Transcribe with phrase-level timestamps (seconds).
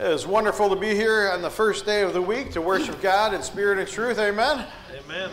[0.00, 3.02] It is wonderful to be here on the first day of the week to worship
[3.02, 4.18] God in spirit and truth.
[4.18, 4.64] Amen.
[5.04, 5.30] Amen.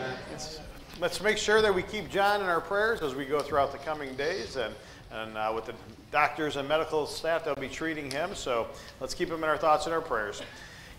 [1.00, 3.77] Let's make sure that we keep John in our prayers as we go throughout the
[3.77, 4.75] coming days and,
[5.09, 5.74] and uh, with the
[6.11, 8.36] doctors and medical staff that will be treating him.
[8.36, 8.68] So
[9.00, 10.41] let's keep him in our thoughts and our prayers.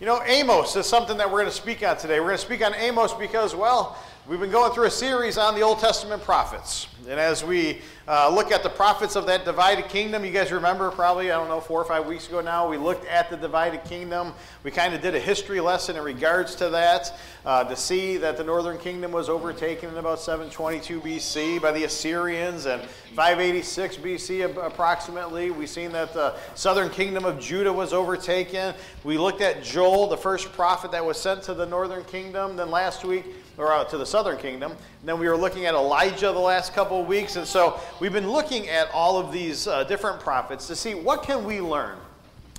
[0.01, 2.21] You know, Amos is something that we're going to speak on today.
[2.21, 3.99] We're going to speak on Amos because, well,
[4.29, 6.87] we've been going through a series on the Old Testament prophets.
[7.09, 10.91] And as we uh, look at the prophets of that divided kingdom, you guys remember
[10.91, 13.85] probably, I don't know, four or five weeks ago now, we looked at the divided
[13.85, 14.35] kingdom.
[14.65, 18.37] We kind of did a history lesson in regards to that uh, to see that
[18.37, 24.59] the northern kingdom was overtaken in about 722 BC by the Assyrians and 586 BC
[24.63, 25.51] approximately.
[25.51, 28.75] We've seen that the southern kingdom of Judah was overtaken.
[29.05, 32.57] We looked at Joel, the first prophet that was sent to the northern kingdom.
[32.57, 33.25] Then last week,
[33.59, 34.71] or uh, to the southern kingdom.
[34.71, 37.37] And then we were looking at Elijah the last couple of weeks.
[37.37, 41.23] And so we've been looking at all of these uh, different prophets to see what
[41.23, 41.99] can we learn.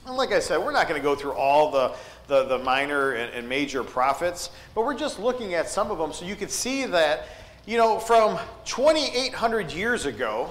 [0.05, 1.95] And like I said, we're not going to go through all the,
[2.27, 6.14] the, the minor and, and major prophets, but we're just looking at some of them
[6.14, 7.28] so you can see that,
[7.66, 10.50] you know, from 2,800 years ago,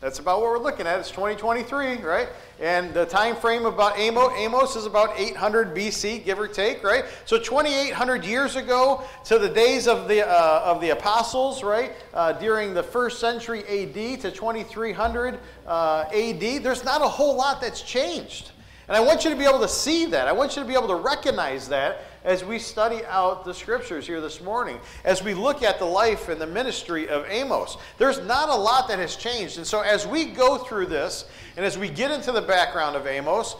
[0.00, 0.98] that's about what we're looking at.
[0.98, 2.28] It's 2023, right?
[2.58, 7.04] And the time frame about Amos, Amos is about 800 BC, give or take, right?
[7.26, 11.92] So 2,800 years ago to the days of the uh, of the apostles, right?
[12.14, 17.60] Uh, during the first century AD to 2300 uh, AD, there's not a whole lot
[17.60, 18.52] that's changed.
[18.88, 20.26] And I want you to be able to see that.
[20.26, 24.06] I want you to be able to recognize that as we study out the scriptures
[24.06, 27.76] here this morning, as we look at the life and the ministry of Amos.
[27.98, 29.56] There's not a lot that has changed.
[29.56, 31.26] And so as we go through this,
[31.56, 33.56] and as we get into the background of Amos,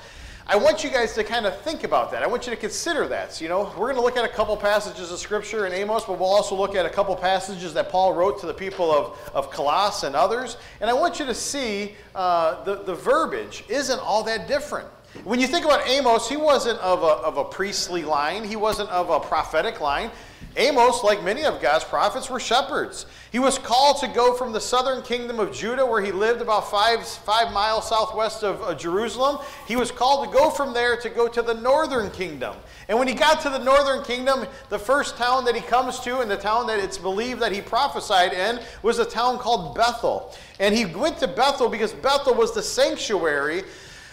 [0.47, 2.25] I want you guys to kind of think about that.
[2.25, 3.35] I want you to consider that.
[3.35, 6.05] So, you know, we're going to look at a couple passages of Scripture in Amos,
[6.05, 9.31] but we'll also look at a couple passages that Paul wrote to the people of,
[9.33, 10.57] of Colossus and others.
[10.81, 14.89] And I want you to see uh, the, the verbiage isn't all that different.
[15.25, 18.91] When you think about Amos, he wasn't of a, of a priestly line, he wasn't
[18.91, 20.11] of a prophetic line.
[20.57, 23.07] Amos, like many of God's prophets, were shepherds.
[23.31, 26.71] He was called to go from the southern kingdom of Judah, where he lived about
[26.71, 29.39] five, five miles southwest of Jerusalem.
[29.69, 32.57] He was called to go from there to go to the northern kingdom.
[32.89, 36.21] And when he got to the northern kingdom, the first town that he comes to,
[36.21, 40.35] and the town that it's believed that he prophesied in, was a town called Bethel.
[40.59, 43.63] And he went to Bethel because Bethel was the sanctuary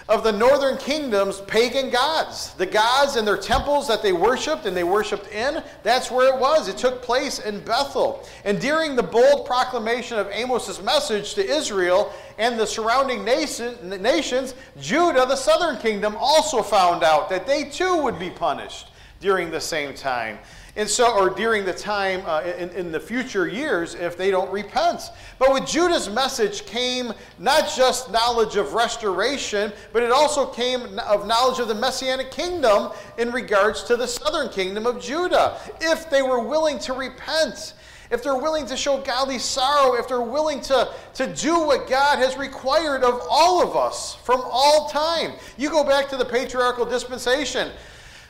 [0.10, 2.54] of the northern kingdom's pagan gods.
[2.54, 6.40] The gods and their temples that they worshiped and they worshiped in, that's where it
[6.40, 6.70] was.
[6.70, 8.26] It took place in Bethel.
[8.46, 14.54] And during the bold proclamation of Amos's message to Israel and the surrounding nation, nations,
[14.80, 18.88] Judah, the southern kingdom, also found out that they too would be punished
[19.20, 20.40] during the same time
[20.78, 24.50] and so or during the time uh, in, in the future years if they don't
[24.52, 25.02] repent
[25.40, 31.28] but with judah's message came not just knowledge of restoration but it also came of
[31.28, 36.22] knowledge of the messianic kingdom in regards to the southern kingdom of judah if they
[36.22, 37.74] were willing to repent
[38.10, 42.20] if they're willing to show godly sorrow, if they're willing to, to do what God
[42.20, 45.34] has required of all of us from all time.
[45.58, 47.70] You go back to the patriarchal dispensation.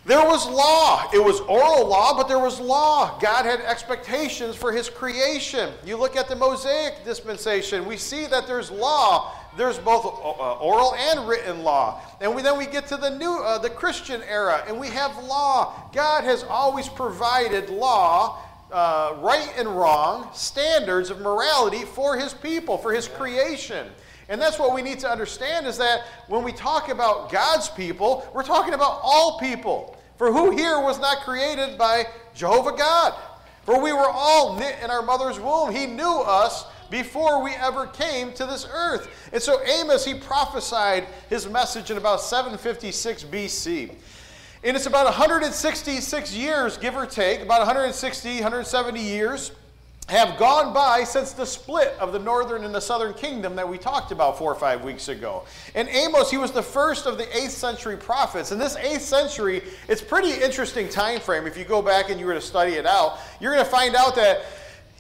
[0.08, 1.10] There was law.
[1.14, 3.20] It was oral law, but there was law.
[3.20, 5.74] God had expectations for his creation.
[5.86, 9.34] You look at the Mosaic dispensation, we see that there's law.
[9.58, 12.00] There's both uh, oral and written law.
[12.22, 15.22] And we, then we get to the new uh, the Christian era and we have
[15.26, 15.90] law.
[15.92, 18.42] God has always provided law
[18.72, 23.90] uh, right and wrong, standards of morality for his people, for his creation.
[24.30, 28.30] And that's what we need to understand is that when we talk about God's people,
[28.34, 29.97] we're talking about all people.
[30.18, 33.14] For who here was not created by Jehovah God?
[33.64, 35.72] For we were all knit in our mother's womb.
[35.74, 39.10] He knew us before we ever came to this earth.
[39.32, 43.94] And so Amos, he prophesied his message in about 756 BC.
[44.64, 49.52] And it's about 166 years, give or take, about 160, 170 years
[50.08, 53.78] have gone by since the split of the northern and the southern kingdom that we
[53.78, 55.44] talked about four or five weeks ago.
[55.76, 58.52] And Amos, he was the first of the 8th century prophets.
[58.52, 61.46] And this 8th century, it's pretty interesting time frame.
[61.46, 63.96] If you go back and you were to study it out, you're going to find
[63.96, 64.46] out that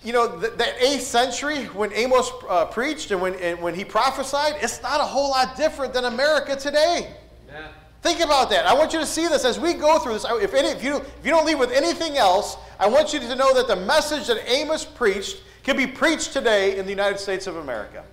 [0.04, 3.84] you know, th- that 8th century when Amos uh, preached and when, and when he
[3.84, 7.14] prophesied, it's not a whole lot different than America today.
[7.48, 7.70] Yeah.
[8.02, 8.66] Think about that.
[8.66, 10.26] I want you to see this as we go through this.
[10.26, 13.36] If, any, if, you, if you don't leave with anything else, I want you to
[13.36, 17.48] know that the message that Amos preached can be preached today in the United States
[17.48, 18.04] of America.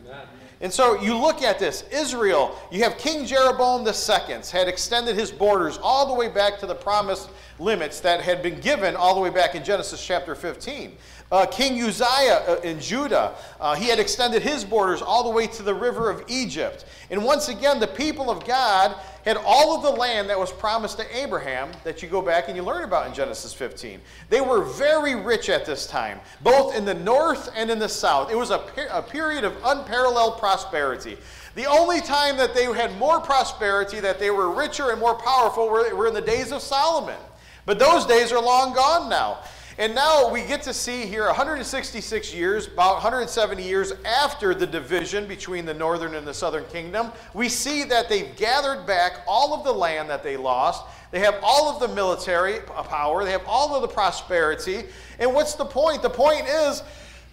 [0.61, 5.31] And so you look at this Israel, you have King Jeroboam II had extended his
[5.31, 7.29] borders all the way back to the promised
[7.59, 10.97] limits that had been given all the way back in Genesis chapter 15.
[11.33, 15.47] Uh, King Uzziah uh, in Judah, uh, he had extended his borders all the way
[15.47, 16.85] to the river of Egypt.
[17.11, 18.95] And once again, the people of God
[19.25, 22.57] had all of the land that was promised to Abraham that you go back and
[22.57, 24.01] you learn about in Genesis 15.
[24.29, 28.31] They were very rich at this time, both in the north and in the south.
[28.31, 31.17] It was a, per- a period of unparalleled prosperity.
[31.55, 35.69] The only time that they had more prosperity, that they were richer and more powerful,
[35.71, 37.19] were, were in the days of Solomon.
[37.65, 39.39] But those days are long gone now.
[39.77, 45.27] And now we get to see here 166 years, about 170 years after the division
[45.27, 49.65] between the northern and the southern kingdom, we see that they've gathered back all of
[49.65, 50.85] the land that they lost.
[51.11, 54.85] They have all of the military power, they have all of the prosperity.
[55.19, 56.03] And what's the point?
[56.03, 56.85] The point is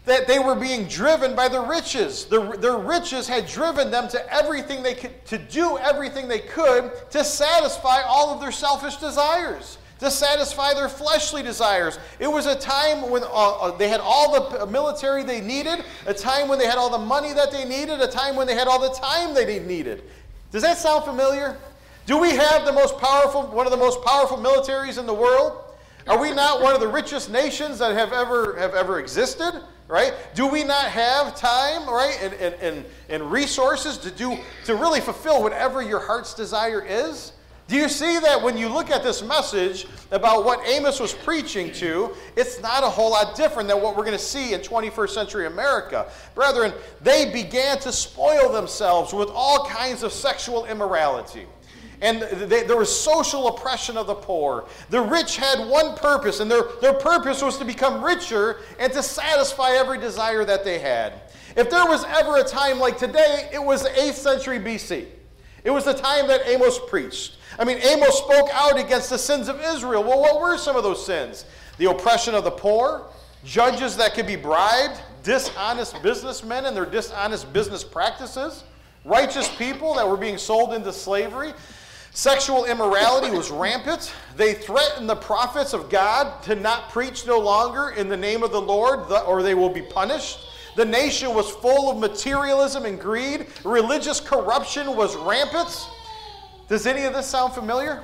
[0.05, 2.25] that they were being driven by the riches.
[2.25, 6.91] The, their riches had driven them to everything they could, to do everything they could
[7.11, 12.00] to satisfy all of their selfish desires to satisfy their fleshly desires.
[12.19, 16.13] It was a time when uh, uh, they had all the military they needed, a
[16.13, 18.68] time when they had all the money that they needed, a time when they had
[18.68, 20.01] all the time they needed.
[20.51, 21.56] Does that sound familiar?
[22.07, 25.63] Do we have the most powerful, one of the most powerful militaries in the world?
[26.07, 29.62] Are we not one of the richest nations that have ever, have ever existed?
[29.88, 30.13] Right?
[30.33, 35.00] Do we not have time, right, and, and, and, and resources to do to really
[35.00, 37.33] fulfill whatever your heart's desire is?
[37.71, 41.71] Do you see that when you look at this message about what Amos was preaching
[41.75, 45.09] to, it's not a whole lot different than what we're going to see in 21st
[45.12, 46.12] century America.
[46.35, 51.45] Brethren, they began to spoil themselves with all kinds of sexual immorality.
[52.01, 54.65] And they, there was social oppression of the poor.
[54.89, 59.01] The rich had one purpose, and their, their purpose was to become richer and to
[59.01, 61.21] satisfy every desire that they had.
[61.56, 65.06] If there was ever a time like today, it was the 8th century BC.
[65.63, 67.38] It was the time that Amos preached.
[67.59, 70.03] I mean, Amos spoke out against the sins of Israel.
[70.03, 71.45] Well, what were some of those sins?
[71.77, 73.07] The oppression of the poor,
[73.44, 78.63] judges that could be bribed, dishonest businessmen and their dishonest business practices,
[79.06, 81.53] righteous people that were being sold into slavery.
[82.13, 84.13] Sexual immorality was rampant.
[84.36, 88.51] They threatened the prophets of God to not preach no longer in the name of
[88.51, 90.39] the Lord, or they will be punished.
[90.75, 93.47] The nation was full of materialism and greed.
[93.63, 95.88] Religious corruption was rampant.
[96.71, 98.01] Does any of this sound familiar?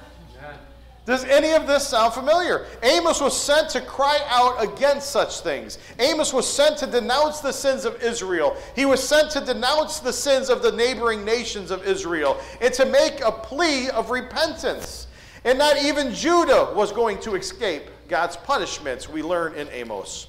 [1.05, 2.65] Does any of this sound familiar?
[2.83, 5.79] Amos was sent to cry out against such things.
[5.99, 8.57] Amos was sent to denounce the sins of Israel.
[8.75, 12.85] He was sent to denounce the sins of the neighboring nations of Israel and to
[12.85, 15.07] make a plea of repentance.
[15.45, 20.27] And not even Judah was going to escape God's punishments, we learn in Amos.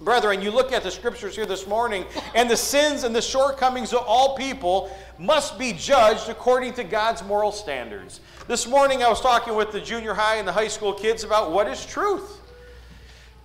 [0.00, 2.04] Brethren, you look at the scriptures here this morning,
[2.34, 7.24] and the sins and the shortcomings of all people must be judged according to God's
[7.24, 8.20] moral standards.
[8.46, 11.50] This morning I was talking with the junior high and the high school kids about
[11.50, 12.40] what is truth.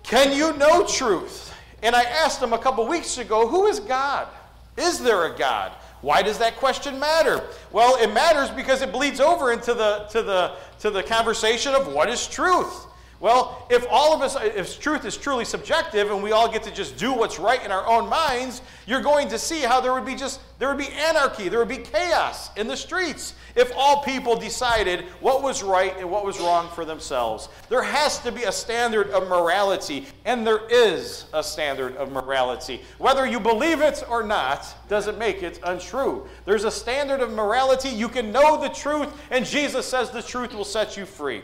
[0.04, 1.52] Can you know truth?
[1.82, 4.28] And I asked them a couple weeks ago, who is God?
[4.76, 5.72] Is there a God?
[6.02, 7.42] Why does that question matter?
[7.72, 11.92] Well, it matters because it bleeds over into the, to the, to the conversation of
[11.92, 12.86] what is truth.
[13.24, 16.70] Well, if all of us, if truth is truly subjective and we all get to
[16.70, 20.04] just do what's right in our own minds, you're going to see how there would
[20.04, 24.02] be just, there would be anarchy, there would be chaos in the streets if all
[24.02, 27.48] people decided what was right and what was wrong for themselves.
[27.70, 32.82] There has to be a standard of morality, and there is a standard of morality.
[32.98, 36.28] Whether you believe it or not doesn't make it untrue.
[36.44, 37.88] There's a standard of morality.
[37.88, 41.42] You can know the truth, and Jesus says the truth will set you free.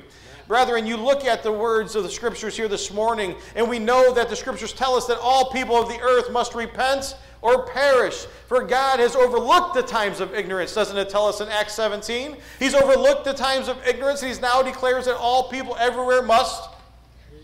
[0.51, 4.13] Brethren, you look at the words of the scriptures here this morning, and we know
[4.13, 8.27] that the scriptures tell us that all people of the earth must repent or perish.
[8.49, 12.37] For God has overlooked the times of ignorance, doesn't it tell us in Acts 17?
[12.59, 16.69] He's overlooked the times of ignorance, and He now declares that all people everywhere must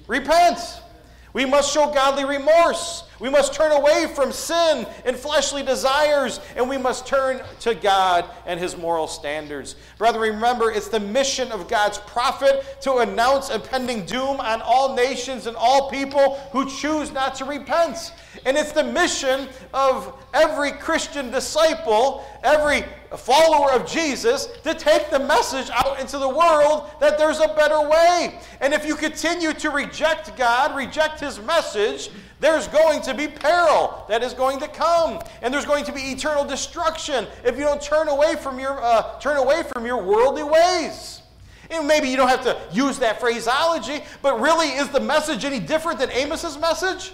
[0.09, 0.59] repent.
[1.33, 3.05] We must show godly remorse.
[3.19, 8.27] We must turn away from sin and fleshly desires, and we must turn to God
[8.45, 9.77] and His moral standards.
[9.99, 15.47] Brother, remember, it's the mission of God's prophet to announce impending doom on all nations
[15.47, 18.13] and all people who choose not to repent.
[18.45, 22.85] And it's the mission of every Christian disciple, every
[23.17, 27.81] follower of Jesus, to take the message out into the world that there's a better
[27.89, 28.39] way.
[28.61, 34.05] And if you continue to reject God, reject His message, there's going to be peril
[34.09, 37.81] that is going to come, and there's going to be eternal destruction if you don't
[37.81, 41.23] turn away from your uh, turn away from your worldly ways.
[41.71, 45.59] And maybe you don't have to use that phraseology, but really, is the message any
[45.59, 47.13] different than Amos's message?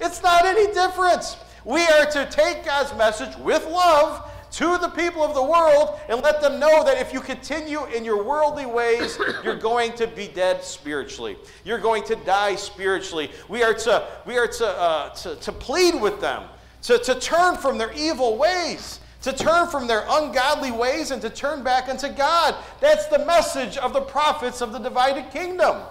[0.00, 1.38] It's not any different.
[1.64, 6.22] We are to take God's message with love to the people of the world and
[6.22, 10.28] let them know that if you continue in your worldly ways, you're going to be
[10.28, 11.36] dead spiritually.
[11.64, 13.30] You're going to die spiritually.
[13.48, 16.44] We are to, we are to, uh, to, to plead with them
[16.84, 21.30] to, to turn from their evil ways, to turn from their ungodly ways, and to
[21.30, 22.54] turn back unto God.
[22.80, 25.82] That's the message of the prophets of the divided kingdom.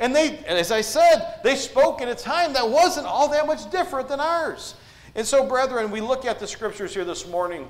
[0.00, 3.46] And they, and as I said, they spoke in a time that wasn't all that
[3.46, 4.74] much different than ours.
[5.14, 7.68] And so, brethren, we look at the scriptures here this morning.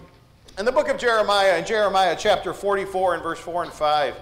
[0.59, 4.15] In the book of Jeremiah, in Jeremiah chapter 44 and verse 4 and 5,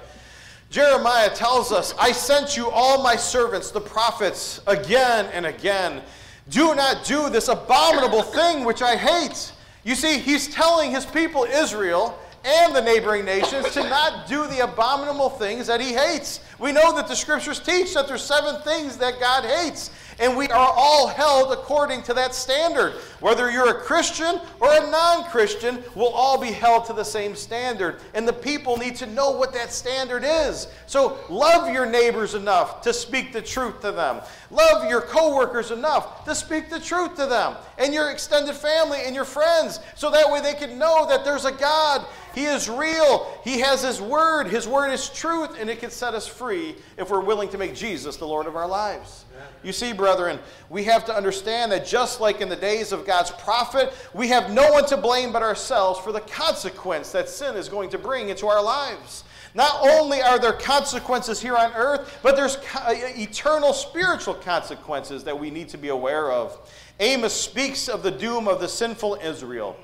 [0.70, 6.02] Jeremiah tells us, I sent you all my servants, the prophets, again and again.
[6.50, 9.52] Do not do this abominable thing which I hate.
[9.84, 14.60] You see, he's telling his people, Israel, and the neighboring nations to not do the
[14.60, 16.40] abominable things that he hates.
[16.58, 20.48] We know that the scriptures teach that there's seven things that God hates, and we
[20.48, 22.94] are all held according to that standard.
[23.20, 27.36] Whether you're a Christian or a non Christian, we'll all be held to the same
[27.36, 28.00] standard.
[28.14, 30.68] And the people need to know what that standard is.
[30.86, 34.20] So love your neighbors enough to speak the truth to them.
[34.50, 37.54] Love your coworkers enough to speak the truth to them.
[37.78, 39.80] And your extended family and your friends.
[39.94, 42.04] So that way they can know that there's a God
[42.38, 43.26] he is real.
[43.42, 44.46] He has His Word.
[44.46, 47.74] His Word is truth, and it can set us free if we're willing to make
[47.74, 49.24] Jesus the Lord of our lives.
[49.64, 50.38] You see, brethren,
[50.70, 54.50] we have to understand that just like in the days of God's prophet, we have
[54.50, 58.30] no one to blame but ourselves for the consequence that sin is going to bring
[58.30, 59.24] into our lives.
[59.54, 65.38] Not only are there consequences here on earth, but there's uh, eternal spiritual consequences that
[65.38, 66.58] we need to be aware of.
[67.00, 69.76] Amos speaks of the doom of the sinful Israel.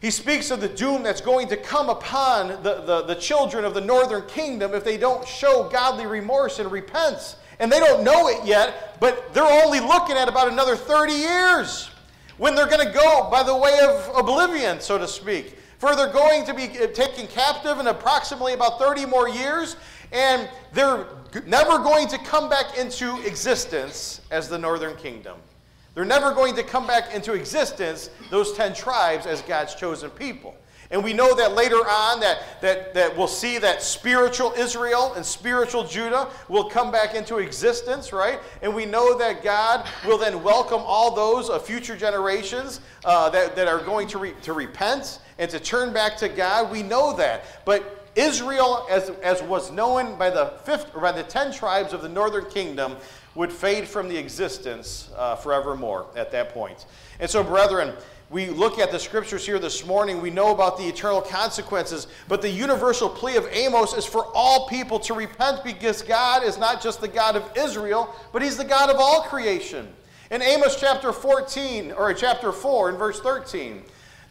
[0.00, 3.74] He speaks of the doom that's going to come upon the, the, the, children of
[3.74, 7.36] the northern kingdom if they don't show godly remorse and repent.
[7.60, 11.90] And they don't know it yet, but they're only looking at about another 30 years
[12.38, 15.58] when they're going to go by the way of oblivion, so to speak.
[15.78, 19.76] For they're going to be uh, taken captive in approximately about 30 more years,
[20.10, 21.06] and they're
[21.46, 25.38] never going to come back into existence as the northern kingdom.
[25.94, 30.54] They're never going to come back into existence, those 10 tribes, as God's chosen people.
[30.92, 35.24] And we know that later on that, that, that we'll see that spiritual Israel and
[35.24, 38.40] spiritual Judah will come back into existence, right?
[38.60, 43.54] And we know that God will then welcome all those of future generations uh, that,
[43.54, 46.72] that are going to, re, to repent and to turn back to God.
[46.72, 47.44] We know that.
[47.64, 52.02] But Israel, as, as was known by the, fifth, or by the ten tribes of
[52.02, 52.96] the northern kingdom,
[53.36, 56.86] would fade from the existence uh, forevermore at that point.
[57.20, 57.94] And so, brethren,
[58.30, 62.40] we look at the scriptures here this morning, we know about the eternal consequences, but
[62.40, 66.80] the universal plea of Amos is for all people to repent because God is not
[66.80, 69.88] just the God of Israel, but He's the God of all creation.
[70.30, 73.82] In Amos chapter 14, or chapter 4, in verse 13,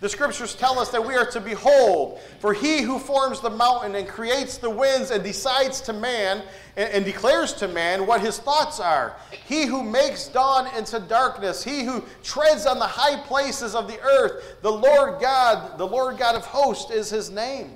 [0.02, 3.96] the scriptures tell us that we are to behold, for he who forms the mountain
[3.96, 6.42] and creates the winds and decides to man
[6.78, 9.18] and, and, declares to man what his thoughts are.
[9.46, 14.00] He who makes dawn into darkness, he who treads on the high places of the
[14.00, 17.72] earth, the Lord God, the Lord God of hosts is his name.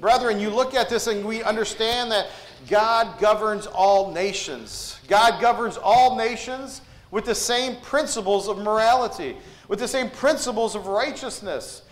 [0.00, 2.28] Brethren, you look at this and we understand that
[2.68, 5.00] God governs all nations.
[5.08, 9.36] God governs all nations with the same principles of morality
[9.70, 11.82] with the same principles of righteousness.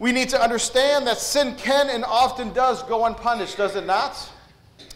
[0.00, 4.28] We need to understand that sin can and often does go unpunished, does it not?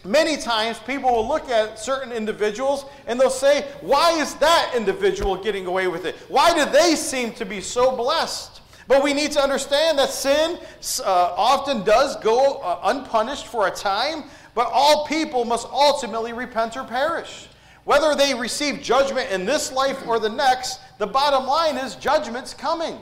[0.03, 5.37] Many times people will look at certain individuals and they'll say, Why is that individual
[5.37, 6.15] getting away with it?
[6.27, 8.59] Why do they seem to be so blessed?
[8.89, 10.59] But we need to understand that sin
[11.05, 16.75] uh, often does go uh, unpunished for a time, but all people must ultimately repent
[16.75, 17.47] or perish.
[17.85, 22.53] Whether they receive judgment in this life or the next, the bottom line is judgment's
[22.53, 22.97] coming.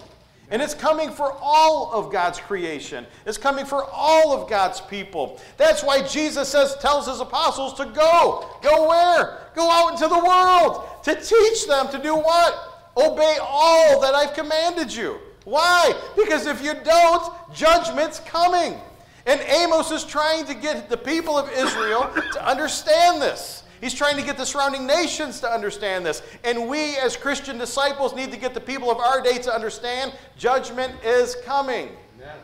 [0.49, 3.05] And it's coming for all of God's creation.
[3.27, 5.39] It's coming for all of God's people.
[5.55, 8.49] That's why Jesus says, tells his apostles to go.
[8.63, 9.51] Go where?
[9.53, 12.91] Go out into the world to teach them to do what?
[12.97, 15.19] Obey all that I've commanded you.
[15.43, 15.93] Why?
[16.17, 18.79] Because if you don't, judgment's coming.
[19.27, 23.60] And Amos is trying to get the people of Israel to understand this.
[23.81, 26.21] He's trying to get the surrounding nations to understand this.
[26.43, 30.13] And we, as Christian disciples, need to get the people of our day to understand
[30.37, 31.89] judgment is coming.
[32.19, 32.37] Amen.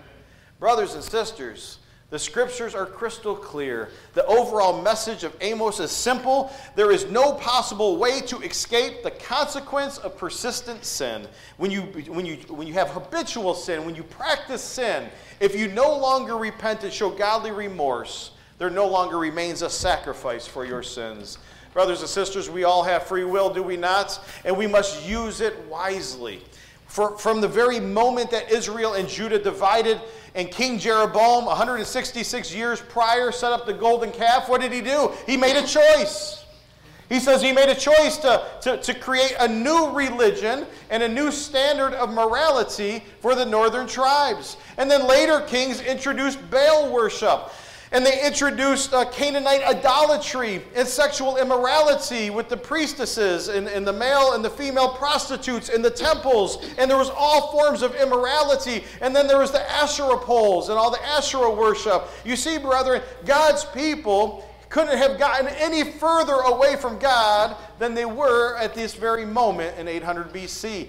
[0.59, 1.77] Brothers and sisters,
[2.09, 3.89] the scriptures are crystal clear.
[4.13, 6.53] The overall message of Amos is simple.
[6.75, 11.27] There is no possible way to escape the consequence of persistent sin.
[11.57, 15.09] When you, when you, when you have habitual sin, when you practice sin,
[15.41, 20.47] if you no longer repent and show godly remorse, there no longer remains a sacrifice
[20.47, 21.37] for your sins.
[21.73, 24.19] Brothers and sisters, we all have free will, do we not?
[24.45, 26.41] And we must use it wisely.
[26.87, 30.01] For, from the very moment that Israel and Judah divided,
[30.33, 35.11] and King Jeroboam, 166 years prior, set up the golden calf, what did he do?
[35.25, 36.45] He made a choice.
[37.09, 41.07] He says he made a choice to, to, to create a new religion and a
[41.07, 44.57] new standard of morality for the northern tribes.
[44.77, 47.49] And then later kings introduced Baal worship.
[47.91, 53.93] And they introduced uh, Canaanite idolatry and sexual immorality with the priestesses and, and the
[53.93, 56.65] male and the female prostitutes in the temples.
[56.77, 58.83] And there was all forms of immorality.
[58.99, 62.07] And then there was the Asherah poles and all the Asherah worship.
[62.25, 68.05] You see, brethren, God's people couldn't have gotten any further away from God than they
[68.05, 70.87] were at this very moment in 800 BC.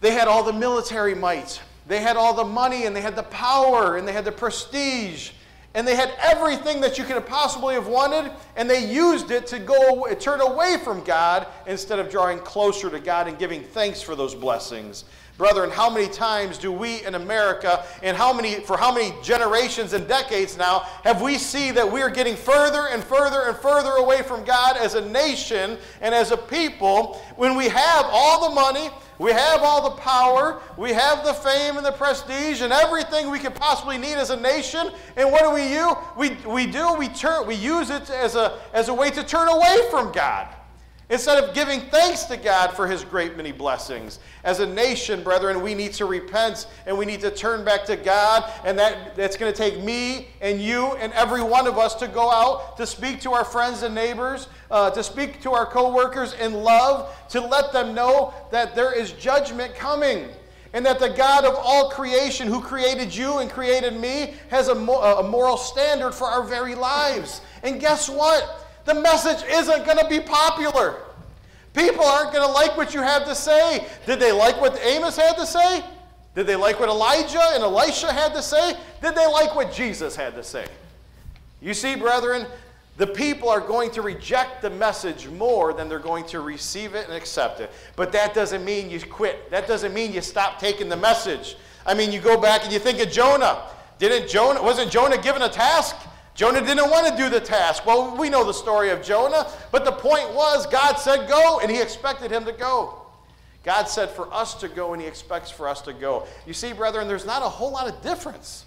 [0.00, 3.22] They had all the military might, they had all the money, and they had the
[3.24, 5.30] power, and they had the prestige,
[5.74, 9.58] and they had everything that you could possibly have wanted, and they used it to
[9.58, 14.14] go turn away from God instead of drawing closer to God and giving thanks for
[14.14, 15.04] those blessings.
[15.36, 19.92] Brethren, how many times do we in America, and how many, for how many generations
[19.92, 23.90] and decades now, have we seen that we are getting further and further and further
[23.92, 28.54] away from God as a nation and as a people when we have all the
[28.54, 33.28] money, we have all the power, we have the fame and the prestige and everything
[33.28, 34.90] we could possibly need as a nation.
[35.16, 35.96] And what do we do?
[36.16, 39.48] We, we do, we, turn, we use it as a, as a way to turn
[39.48, 40.48] away from God.
[41.10, 44.20] Instead of giving thanks to God for his great many blessings.
[44.42, 47.96] As a nation, brethren, we need to repent and we need to turn back to
[47.96, 48.50] God.
[48.64, 52.08] And that, that's going to take me and you and every one of us to
[52.08, 56.32] go out to speak to our friends and neighbors, uh, to speak to our coworkers
[56.34, 60.28] in love, to let them know that there is judgment coming.
[60.72, 64.74] And that the God of all creation, who created you and created me, has a,
[64.74, 67.42] a moral standard for our very lives.
[67.62, 68.63] And guess what?
[68.84, 70.96] The message isn't going to be popular.
[71.74, 73.86] People aren't going to like what you have to say.
[74.06, 75.84] Did they like what Amos had to say?
[76.34, 78.76] Did they like what Elijah and Elisha had to say?
[79.02, 80.66] Did they like what Jesus had to say?
[81.60, 82.46] You see, brethren,
[82.96, 87.06] the people are going to reject the message more than they're going to receive it
[87.06, 87.70] and accept it.
[87.96, 89.50] But that doesn't mean you quit.
[89.50, 91.56] That doesn't mean you stop taking the message.
[91.86, 93.64] I mean, you go back and you think of Jonah.
[93.98, 95.96] Didn't Jonah wasn't Jonah given a task?
[96.34, 97.86] Jonah didn't want to do the task.
[97.86, 101.70] Well, we know the story of Jonah, but the point was God said go, and
[101.70, 103.00] he expected him to go.
[103.62, 106.26] God said for us to go, and he expects for us to go.
[106.46, 108.64] You see, brethren, there's not a whole lot of difference.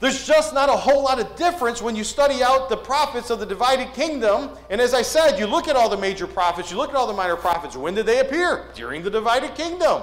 [0.00, 3.38] There's just not a whole lot of difference when you study out the prophets of
[3.38, 4.50] the divided kingdom.
[4.68, 7.06] And as I said, you look at all the major prophets, you look at all
[7.06, 7.76] the minor prophets.
[7.76, 8.66] When did they appear?
[8.74, 10.02] During the divided kingdom.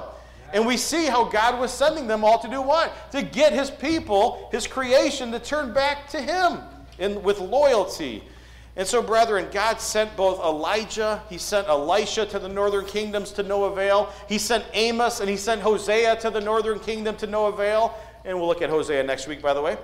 [0.53, 3.11] And we see how God was sending them all to do what?
[3.11, 6.59] To get his people, his creation, to turn back to him
[6.97, 8.23] in, with loyalty.
[8.75, 13.43] And so, brethren, God sent both Elijah, he sent Elisha to the northern kingdoms to
[13.43, 14.09] no avail.
[14.29, 17.97] He sent Amos and he sent Hosea to the northern kingdom to no avail.
[18.23, 19.77] And we'll look at Hosea next week, by the way.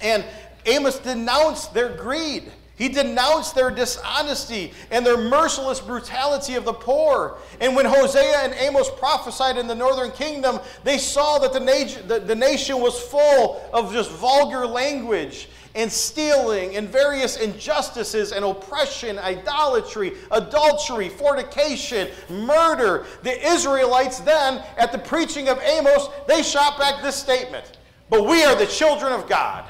[0.00, 0.24] And
[0.66, 2.52] Amos denounced their greed.
[2.78, 7.38] He denounced their dishonesty and their merciless brutality of the poor.
[7.60, 12.06] And when Hosea and Amos prophesied in the northern kingdom, they saw that the, nation,
[12.06, 18.44] the, the nation was full of just vulgar language and stealing and various injustices and
[18.44, 23.06] oppression, idolatry, adultery, fornication, murder.
[23.24, 27.76] The Israelites then, at the preaching of Amos, they shot back this statement
[28.08, 29.64] But we are the children of God.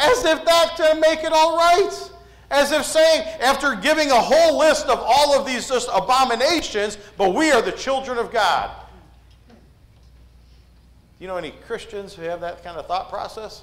[0.00, 2.10] As if that's going to make it all right.
[2.50, 7.34] As if saying, after giving a whole list of all of these just abominations, but
[7.34, 8.70] we are the children of God.
[11.20, 13.62] You know any Christians who have that kind of thought process?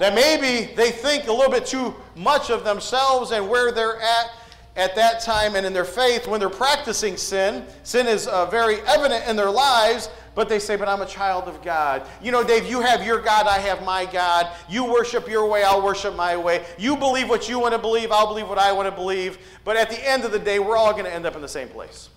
[0.00, 4.30] That maybe they think a little bit too much of themselves and where they're at
[4.74, 7.64] at that time and in their faith when they're practicing sin.
[7.82, 11.48] Sin is uh, very evident in their lives, but they say, But I'm a child
[11.48, 12.06] of God.
[12.22, 14.48] You know, Dave, you have your God, I have my God.
[14.68, 16.64] You worship your way, I'll worship my way.
[16.78, 19.38] You believe what you want to believe, I'll believe what I want to believe.
[19.64, 21.48] But at the end of the day, we're all going to end up in the
[21.48, 22.08] same place.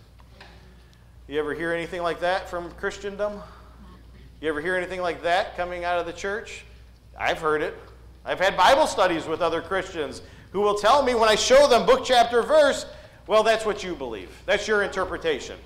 [1.28, 3.42] You ever hear anything like that from Christendom?
[4.42, 6.66] You ever hear anything like that coming out of the church?
[7.18, 7.76] I've heard it.
[8.24, 11.86] I've had Bible studies with other Christians who will tell me when I show them
[11.86, 12.86] book, chapter, verse,
[13.28, 14.30] well, that's what you believe.
[14.46, 15.58] That's your interpretation.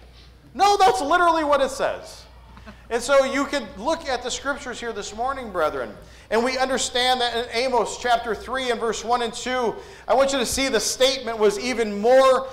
[0.54, 2.24] No, that's literally what it says.
[2.92, 5.94] And so you could look at the scriptures here this morning, brethren,
[6.32, 9.76] and we understand that in Amos chapter 3 and verse 1 and 2,
[10.08, 12.48] I want you to see the statement was even more.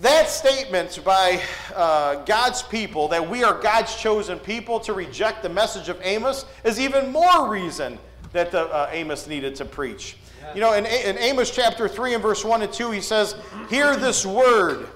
[0.00, 1.40] That statement by
[1.76, 6.44] uh, God's people, that we are God's chosen people to reject the message of Amos,
[6.64, 8.00] is even more reason
[8.32, 10.16] that the, uh, Amos needed to preach.
[10.54, 13.36] You know, in, in Amos chapter 3 and verse 1 and 2, he says,
[13.68, 14.88] Hear this word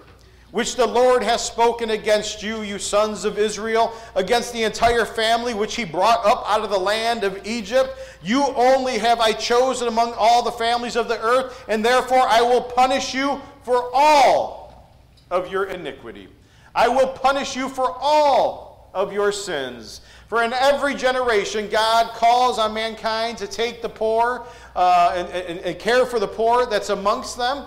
[0.52, 5.54] which the Lord has spoken against you, you sons of Israel, against the entire family
[5.54, 7.96] which he brought up out of the land of Egypt.
[8.22, 12.40] You only have I chosen among all the families of the earth, and therefore I
[12.40, 14.90] will punish you for all
[15.30, 16.28] of your iniquity.
[16.74, 20.00] I will punish you for all of your sins.
[20.28, 25.58] For in every generation, God calls on mankind to take the poor uh, and, and,
[25.60, 27.66] and care for the poor that's amongst them.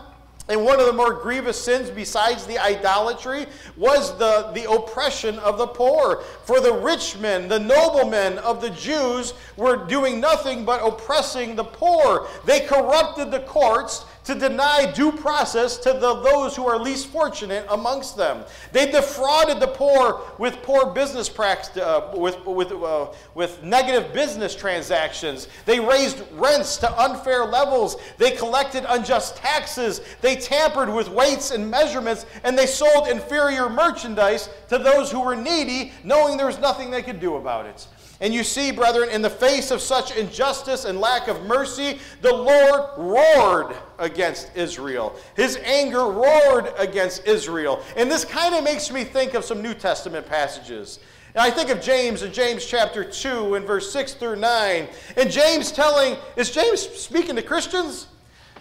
[0.49, 3.45] And one of the more grievous sins, besides the idolatry,
[3.77, 6.21] was the, the oppression of the poor.
[6.43, 11.63] For the rich men, the noblemen of the Jews, were doing nothing but oppressing the
[11.63, 12.27] poor.
[12.45, 17.65] They corrupted the courts to deny due process to the, those who are least fortunate
[17.69, 18.43] amongst them.
[18.71, 24.55] They defrauded the poor with poor business practice, uh, with, with, uh, with negative business
[24.55, 25.47] transactions.
[25.65, 27.97] They raised rents to unfair levels.
[28.17, 30.01] They collected unjust taxes.
[30.21, 35.35] They tampered with weights and measurements, and they sold inferior merchandise to those who were
[35.35, 37.87] needy, knowing there was nothing they could do about it.
[38.23, 42.33] And you see, brethren, in the face of such injustice and lack of mercy, the
[42.33, 45.13] Lord roared against Israel.
[45.35, 47.83] His anger roared against Israel.
[47.97, 51.01] And this kind of makes me think of some New Testament passages.
[51.35, 54.87] And I think of James in James chapter 2 and verse 6 through 9.
[55.17, 58.07] And James telling, is James speaking to Christians?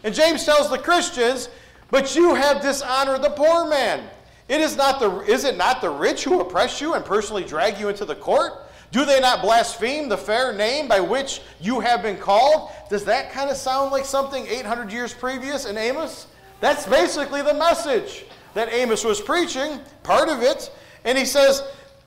[0.02, 1.48] And James tells the Christians,
[1.92, 4.02] but you have dishonored the poor man.
[4.48, 7.78] It is, not the, is it not the rich who oppress you and personally drag
[7.78, 8.54] you into the court?
[8.92, 12.70] Do they not blaspheme the fair name by which you have been called?
[12.90, 16.26] Does that kind of sound like something 800 years previous in Amos?
[16.60, 20.70] That's basically the message that Amos was preaching, part of it.
[21.04, 21.62] And he says,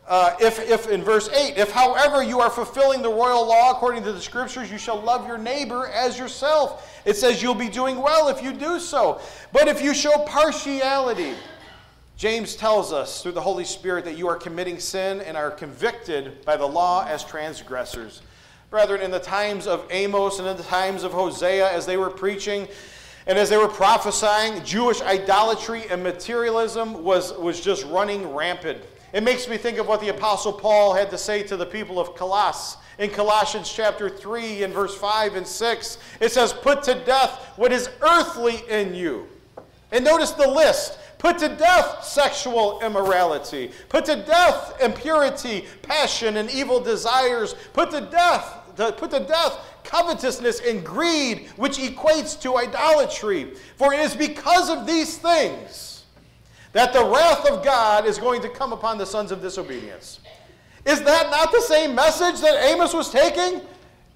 [0.08, 4.04] uh, if, if in verse 8, if however you are fulfilling the royal law according
[4.04, 7.02] to the scriptures, you shall love your neighbor as yourself.
[7.04, 9.20] It says you'll be doing well if you do so.
[9.52, 11.34] But if you show partiality,
[12.18, 16.46] James tells us through the Holy Spirit that you are committing sin and are convicted
[16.46, 18.22] by the law as transgressors.
[18.70, 22.10] Brethren, in the times of Amos and in the times of Hosea, as they were
[22.10, 22.70] preaching
[23.28, 28.82] and as they were prophesying, Jewish idolatry and materialism was, was just running rampant.
[29.12, 32.00] It makes me think of what the Apostle Paul had to say to the people
[32.00, 32.78] of Colossus.
[32.98, 37.74] In Colossians chapter 3 and verse 5 and 6, it says, Put to death what
[37.74, 39.28] is earthly in you.
[39.92, 43.72] And notice the list Put to death sexual immorality.
[43.90, 47.56] Put to death impurity, passion, and evil desires.
[47.74, 53.56] Put to death, put to death covetousness and greed, which equates to idolatry.
[53.76, 56.04] For it is because of these things
[56.74, 60.20] that the wrath of God is going to come upon the sons of disobedience.
[60.86, 63.62] Is that not the same message that Amos was taking?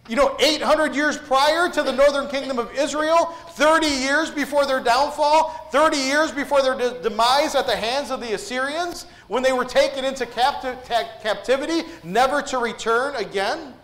[0.10, 4.80] You know, 800 years prior to the northern kingdom of Israel, 30 years before their
[4.80, 9.54] downfall, 30 years before their de- demise at the hands of the Assyrians, when they
[9.54, 13.76] were taken into capti- ta- captivity, never to return again.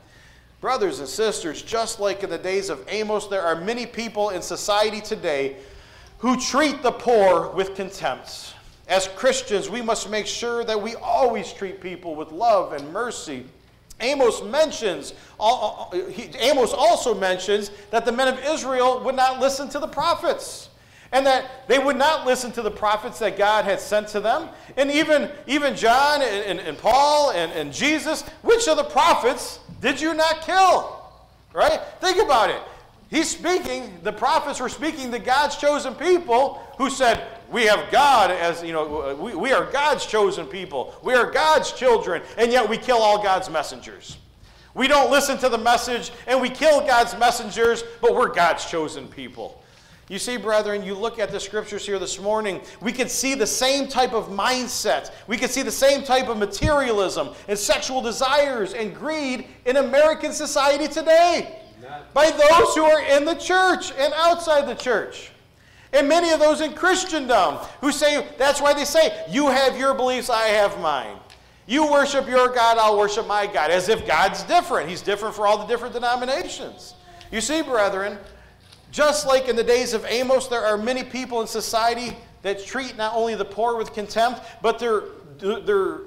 [0.62, 4.42] Brothers and sisters, just like in the days of Amos, there are many people in
[4.42, 5.58] society today
[6.18, 8.56] who treat the poor with contempt.
[8.88, 13.46] As Christians, we must make sure that we always treat people with love and mercy
[14.06, 19.39] Amos mentions, uh, uh, uh, Amos also mentions that the men of Israel would not
[19.39, 20.70] listen to the prophets
[21.12, 24.50] and that they would not listen to the prophets that God had sent to them.
[24.78, 29.60] And even, even John and, and, and Paul and, and Jesus, which of the prophets
[29.82, 31.02] did you not kill?
[31.54, 31.80] Right?
[32.02, 32.62] Think about it.
[33.10, 38.31] He's speaking, the prophets were speaking to God's chosen people who said, we have God
[38.31, 40.95] as, you know, we, we are God's chosen people.
[41.03, 44.17] We are God's children, and yet we kill all God's messengers.
[44.73, 49.08] We don't listen to the message, and we kill God's messengers, but we're God's chosen
[49.08, 49.62] people.
[50.08, 53.47] You see, brethren, you look at the scriptures here this morning, we can see the
[53.47, 55.12] same type of mindset.
[55.27, 60.31] We can see the same type of materialism and sexual desires and greed in American
[60.31, 61.60] society today
[62.13, 65.31] by those who are in the church and outside the church.
[65.95, 69.93] And many of those in Christendom who say, that's why they say, you have your
[69.93, 71.17] beliefs, I have mine.
[71.67, 74.89] You worship your God, I'll worship my God, as if God's different.
[74.89, 76.95] He's different for all the different denominations.
[77.31, 78.17] You see, brethren,
[78.91, 82.97] just like in the days of Amos, there are many people in society that treat
[82.97, 85.03] not only the poor with contempt, but they're,
[85.39, 86.01] they're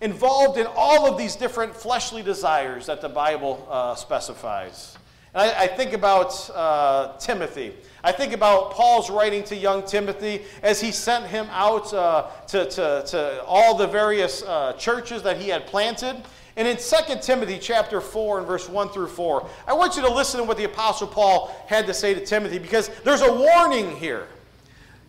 [0.00, 4.96] involved in all of these different fleshly desires that the Bible uh, specifies.
[5.34, 7.72] I, I think about uh, Timothy.
[8.04, 12.66] I think about Paul's writing to young Timothy as he sent him out uh, to,
[12.66, 16.22] to, to, all the various uh, churches that he had planted.
[16.56, 20.10] And in 2 Timothy chapter 4 and verse 1 through 4, I want you to
[20.10, 23.96] listen to what the Apostle Paul had to say to Timothy because there's a warning
[23.96, 24.28] here.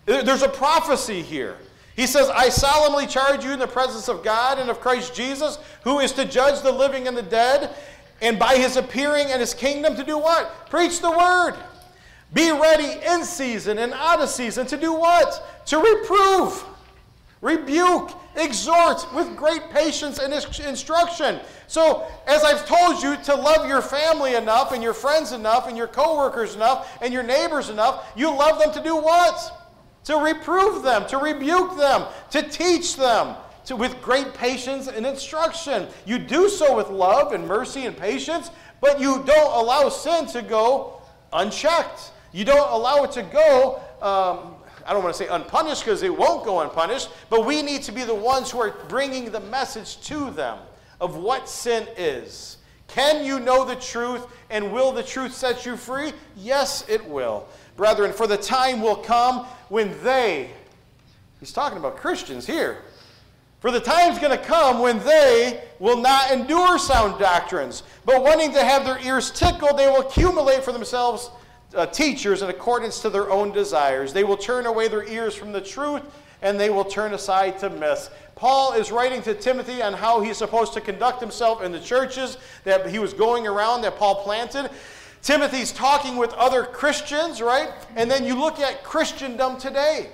[0.05, 1.57] There's a prophecy here.
[1.95, 5.59] He says, I solemnly charge you in the presence of God and of Christ Jesus,
[5.83, 7.73] who is to judge the living and the dead,
[8.21, 10.69] and by his appearing and his kingdom to do what?
[10.69, 11.56] Preach the word.
[12.34, 15.65] Be ready in season and out of season to do what?
[15.67, 16.63] To reprove,
[17.41, 21.39] rebuke, exhort with great patience and instruction.
[21.67, 25.78] So, as I've told you to love your family enough, and your friends enough, and
[25.78, 29.69] your coworkers enough, and your neighbors enough, you love them to do what?
[30.06, 33.36] To reprove them, to rebuke them, to teach them.
[33.65, 35.88] To, with great patience and instruction.
[36.06, 40.41] You do so with love and mercy and patience, but you don't allow sin to
[40.41, 41.01] go
[41.34, 42.12] unchecked.
[42.32, 46.15] You don't allow it to go um, I don't want to say unpunished because it
[46.15, 49.99] won't go unpunished, but we need to be the ones who are bringing the message
[50.01, 50.60] to them
[51.01, 52.58] of what sin is.
[52.88, 56.13] Can you know the truth and will the truth set you free?
[56.38, 57.47] Yes, it will.
[57.75, 60.51] Brethren, for the time will come when they,
[61.39, 62.84] he's talking about Christians here,
[63.65, 68.54] for the time's going to come when they will not endure sound doctrines, but wanting
[68.54, 71.32] to have their ears tickled, they will accumulate for themselves
[71.73, 74.13] uh, teachers in accordance to their own desires.
[74.13, 76.04] They will turn away their ears from the truth
[76.43, 78.12] and they will turn aside to myths.
[78.36, 82.38] Paul is writing to Timothy on how he's supposed to conduct himself in the churches
[82.65, 84.69] that he was going around that Paul planted.
[85.23, 87.71] Timothy's talking with other Christians, right?
[87.95, 90.12] And then you look at Christendom today.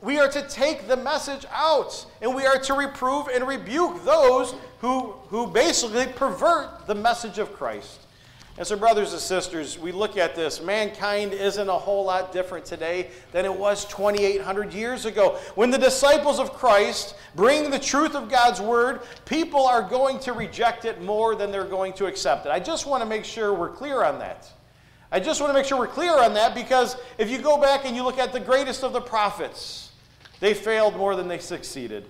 [0.00, 4.54] We are to take the message out and we are to reprove and rebuke those
[4.80, 8.00] who, who basically pervert the message of Christ.
[8.56, 10.60] And so, brothers and sisters, we look at this.
[10.60, 15.38] Mankind isn't a whole lot different today than it was 2,800 years ago.
[15.54, 20.32] When the disciples of Christ bring the truth of God's word, people are going to
[20.32, 22.48] reject it more than they're going to accept it.
[22.50, 24.50] I just want to make sure we're clear on that.
[25.12, 27.84] I just want to make sure we're clear on that because if you go back
[27.84, 29.87] and you look at the greatest of the prophets,
[30.40, 32.04] they failed more than they succeeded.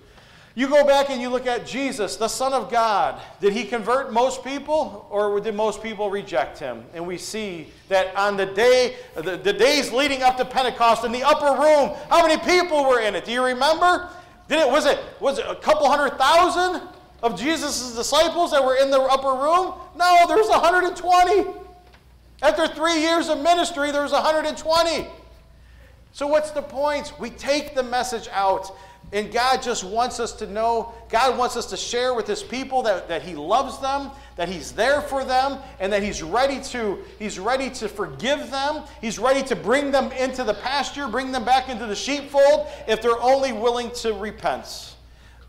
[0.55, 3.21] You go back and you look at Jesus, the Son of God.
[3.39, 6.83] Did he convert most people or did most people reject him?
[6.93, 11.11] And we see that on the day, the, the days leading up to Pentecost in
[11.11, 13.25] the upper room, how many people were in it?
[13.25, 14.09] Do you remember?
[14.49, 16.81] Did it, was, it, was it a couple hundred thousand
[17.21, 19.75] of Jesus' disciples that were in the upper room?
[19.95, 21.57] No, there was 120.
[22.41, 25.07] After three years of ministry, there was 120.
[26.11, 27.13] So what's the point?
[27.19, 28.71] We take the message out
[29.11, 32.83] and God just wants us to know, God wants us to share with his people
[32.83, 36.99] that, that he loves them, that he's there for them, and that he's ready to,
[37.17, 38.83] he's ready to forgive them.
[39.01, 43.01] He's ready to bring them into the pasture, bring them back into the sheepfold if
[43.01, 44.95] they're only willing to repent.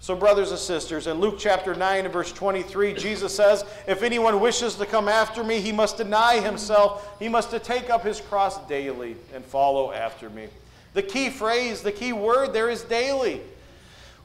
[0.03, 4.41] So, brothers and sisters, in Luke chapter 9 and verse 23, Jesus says, If anyone
[4.41, 7.07] wishes to come after me, he must deny himself.
[7.19, 10.49] He must take up his cross daily and follow after me.
[10.95, 13.43] The key phrase, the key word there is daily.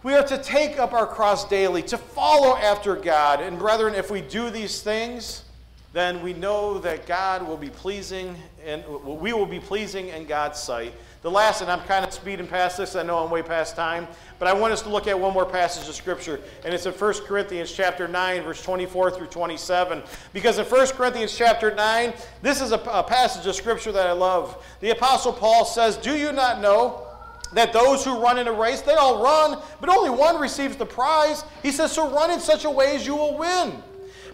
[0.02, 3.42] We are to take up our cross daily, to follow after God.
[3.42, 5.44] And brethren, if we do these things,
[5.92, 8.36] then we know that God will be pleasing
[8.66, 10.94] and we will be pleasing in God's sight.
[11.26, 14.08] The last, and I'm kind of speeding past this, I know I'm way past time,
[14.38, 16.94] but I want us to look at one more passage of Scripture, and it's in
[16.94, 20.04] 1 Corinthians chapter 9, verse 24 through 27.
[20.34, 24.12] Because in 1 Corinthians chapter 9, this is a, a passage of Scripture that I
[24.12, 24.64] love.
[24.82, 27.08] The Apostle Paul says, Do you not know
[27.54, 30.86] that those who run in a race, they all run, but only one receives the
[30.86, 31.44] prize?
[31.64, 33.82] He says, So run in such a way as you will win.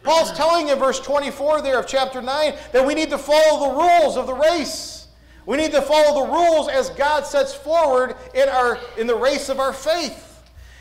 [0.03, 3.79] Paul's telling in verse 24 there of chapter 9 that we need to follow the
[3.81, 5.00] rules of the race.
[5.45, 9.49] We need to follow the rules as God sets forward in, our, in the race
[9.49, 10.27] of our faith.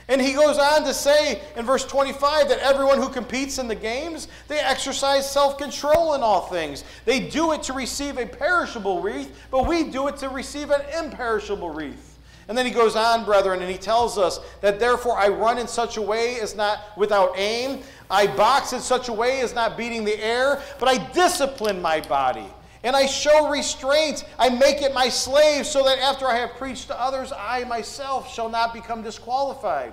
[0.08, 3.76] And he goes on to say in verse 25 that everyone who competes in the
[3.76, 6.82] games, they exercise self-control in all things.
[7.04, 10.80] They do it to receive a perishable wreath, but we do it to receive an
[10.98, 12.18] imperishable wreath.
[12.48, 15.68] And then he goes on, brethren, and he tells us that therefore I run in
[15.68, 17.82] such a way as not without aim.
[18.10, 22.00] I box in such a way as not beating the air, but I discipline my
[22.00, 22.46] body
[22.82, 24.24] and I show restraint.
[24.38, 28.32] I make it my slave so that after I have preached to others, I myself
[28.32, 29.92] shall not become disqualified.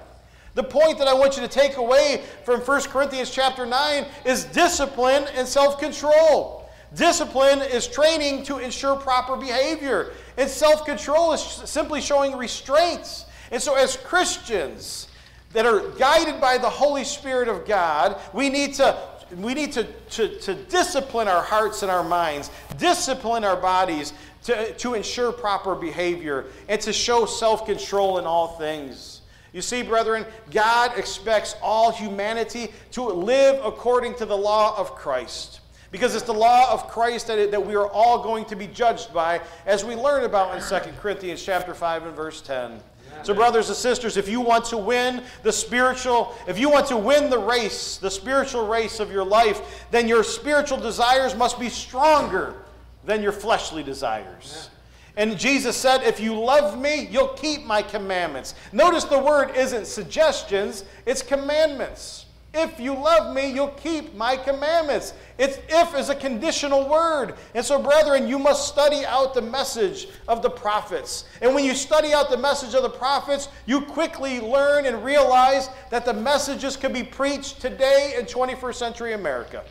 [0.56, 4.46] The point that I want you to take away from 1 Corinthians chapter 9 is
[4.46, 6.68] discipline and self control.
[6.96, 13.26] Discipline is training to ensure proper behavior, and self control is simply showing restraints.
[13.52, 15.08] And so, as Christians
[15.54, 18.98] that are guided by the Holy Spirit of God, we need to
[19.36, 24.14] we need to, to, to discipline our hearts and our minds, discipline our bodies
[24.44, 29.22] to, to ensure proper behavior, and to show self control in all things.
[29.54, 35.62] You see, brethren, God expects all humanity to live according to the law of Christ.
[35.90, 39.14] Because it's the law of Christ that, that we are all going to be judged
[39.14, 42.80] by, as we learn about in 2 Corinthians chapter 5 and verse 10.
[43.24, 46.98] So, brothers and sisters, if you want to win the spiritual, if you want to
[46.98, 51.70] win the race, the spiritual race of your life, then your spiritual desires must be
[51.70, 52.56] stronger
[53.04, 54.70] than your fleshly desires.
[55.18, 58.54] And Jesus said, If you love me, you'll keep my commandments.
[58.72, 62.27] Notice the word isn't suggestions, it's commandments.
[62.60, 65.14] If you love me, you'll keep my commandments.
[65.38, 67.36] It's if is a conditional word.
[67.54, 71.26] And so, brethren, you must study out the message of the prophets.
[71.44, 75.70] And when you study out the message of the prophets, you quickly learn and realize
[75.92, 79.64] that the messages can be preached today in 21st century America.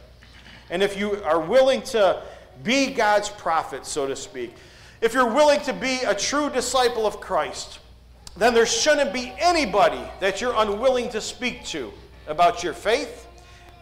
[0.70, 2.22] And if you are willing to
[2.62, 4.54] be God's prophet, so to speak,
[5.00, 7.80] if you're willing to be a true disciple of Christ,
[8.36, 11.92] then there shouldn't be anybody that you're unwilling to speak to
[12.26, 13.26] about your faith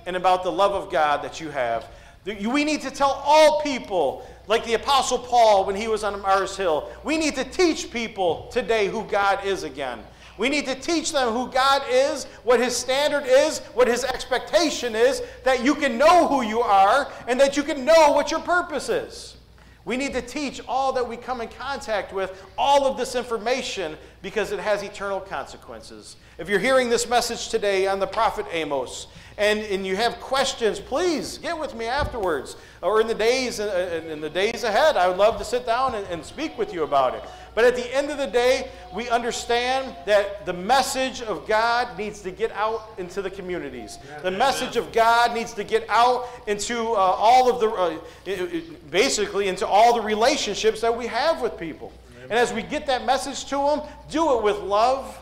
[0.07, 1.89] and about the love of God that you have.
[2.25, 6.57] We need to tell all people, like the Apostle Paul when he was on Mars
[6.57, 10.01] Hill, we need to teach people today who God is again.
[10.37, 14.97] We need to teach them who God is, what His standard is, what His expectation
[14.97, 18.41] is, that you can know who you are, and that you can know what your
[18.41, 19.37] purpose is.
[19.85, 23.97] We need to teach all that we come in contact with all of this information
[24.23, 26.17] because it has eternal consequences.
[26.37, 29.07] If you're hearing this message today on the prophet Amos
[29.39, 34.03] and, and you have questions, please get with me afterwards or in the days uh,
[34.09, 34.97] in the days ahead.
[34.97, 37.23] I would love to sit down and, and speak with you about it.
[37.55, 42.21] But at the end of the day, we understand that the message of God needs
[42.23, 43.99] to get out into the communities.
[44.23, 49.47] The message of God needs to get out into uh, all of the, uh, basically,
[49.47, 51.93] into all the relationships that we have with people.
[52.23, 55.17] And as we get that message to them, do it with love,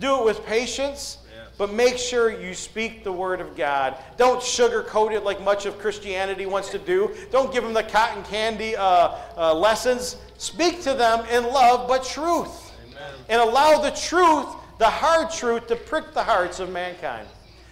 [0.00, 1.18] do it with patience,
[1.58, 3.96] but make sure you speak the word of God.
[4.16, 7.14] Don't sugarcoat it like much of Christianity wants to do.
[7.30, 10.16] Don't give them the cotton candy uh, uh, lessons.
[10.38, 12.72] Speak to them in love, but truth.
[12.88, 13.14] Amen.
[13.28, 17.28] And allow the truth, the hard truth, to prick the hearts of mankind.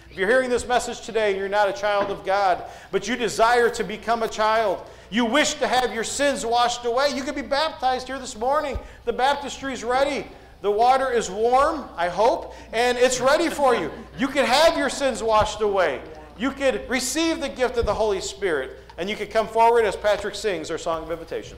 [0.09, 3.15] If you're hearing this message today and you're not a child of God, but you
[3.15, 7.35] desire to become a child, you wish to have your sins washed away, you could
[7.35, 8.77] be baptized here this morning.
[9.05, 10.27] The baptistry is ready.
[10.61, 13.91] The water is warm, I hope, and it's ready for you.
[14.17, 16.01] You can have your sins washed away.
[16.37, 19.95] You could receive the gift of the Holy Spirit, and you could come forward as
[19.95, 21.57] Patrick sings our song of invitation.